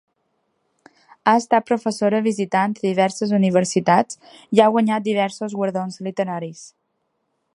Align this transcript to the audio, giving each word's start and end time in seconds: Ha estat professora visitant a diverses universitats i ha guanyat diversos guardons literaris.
Ha 1.25 1.33
estat 1.41 1.67
professora 1.67 2.21
visitant 2.29 2.73
a 2.79 2.83
diverses 2.87 3.35
universitats 3.39 4.21
i 4.59 4.63
ha 4.65 4.71
guanyat 4.77 5.07
diversos 5.11 5.57
guardons 5.61 6.01
literaris. 6.09 6.65